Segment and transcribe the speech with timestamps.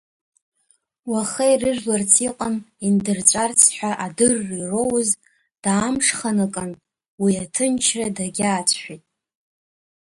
[1.11, 2.55] Уаха ирыжәларц иҟан
[2.85, 5.09] индырҵәарц ҳәа адырра ироуз
[5.63, 6.71] даамҽханакын,
[7.21, 9.03] уи аҭынчра дагьаацәшәеит.